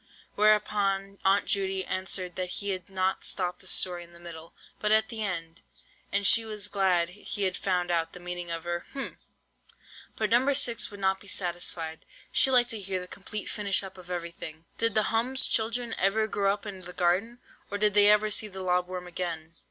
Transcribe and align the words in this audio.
Whereupon 0.33 1.19
Aunt 1.23 1.45
Judy 1.45 1.85
answered 1.85 2.35
that 2.35 2.53
he 2.57 2.69
had 2.69 2.89
not 2.89 3.23
stopped 3.23 3.59
the 3.59 3.67
story 3.67 4.03
in 4.03 4.13
the 4.13 4.19
middle, 4.19 4.55
but 4.79 4.91
at 4.91 5.09
the 5.09 5.21
end, 5.23 5.61
and 6.11 6.25
she 6.25 6.43
was 6.43 6.67
glad 6.67 7.09
he 7.09 7.43
had 7.43 7.55
found 7.55 7.91
out 7.91 8.13
the 8.13 8.19
meaning 8.19 8.49
of 8.49 8.63
her—hm—! 8.63 9.19
But 10.15 10.31
No. 10.31 10.51
6 10.51 10.89
would 10.89 10.99
not 10.99 11.19
be 11.19 11.27
satisfied, 11.27 12.03
she 12.31 12.49
liked 12.49 12.71
to 12.71 12.79
hear 12.79 12.99
the 12.99 13.07
complete 13.07 13.45
finish 13.45 13.83
up 13.83 13.95
of 13.99 14.09
everything. 14.09 14.65
"Did 14.79 14.95
the 14.95 15.03
'hum's' 15.13 15.47
children 15.47 15.93
ever 15.99 16.25
grow 16.25 16.51
up 16.51 16.65
in 16.65 16.81
the 16.81 16.93
garden, 16.93 17.37
and 17.69 17.79
did 17.79 17.93
they 17.93 18.09
ever 18.09 18.31
see 18.31 18.47
the 18.47 18.63
lob 18.63 18.87
worm 18.87 19.05
again?" 19.05 19.53